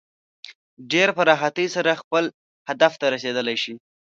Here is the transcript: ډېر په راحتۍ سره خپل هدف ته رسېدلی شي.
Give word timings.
ډېر 0.91 1.09
په 1.17 1.21
راحتۍ 1.29 1.67
سره 1.75 1.99
خپل 2.01 2.23
هدف 2.69 2.93
ته 3.01 3.05
رسېدلی 3.13 3.57
شي. 3.63 3.73